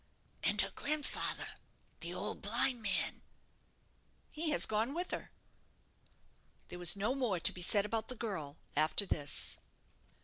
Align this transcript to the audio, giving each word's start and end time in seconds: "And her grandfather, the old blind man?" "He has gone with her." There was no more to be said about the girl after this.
"And 0.41 0.59
her 0.61 0.71
grandfather, 0.71 1.47
the 1.99 2.11
old 2.11 2.41
blind 2.41 2.81
man?" 2.81 3.21
"He 4.31 4.49
has 4.49 4.65
gone 4.65 4.95
with 4.95 5.11
her." 5.11 5.29
There 6.69 6.79
was 6.79 6.95
no 6.95 7.13
more 7.13 7.39
to 7.39 7.53
be 7.53 7.61
said 7.61 7.85
about 7.85 8.07
the 8.07 8.15
girl 8.15 8.57
after 8.75 9.05
this. 9.05 9.59